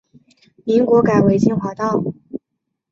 [0.65, 2.03] 民国改为金华道。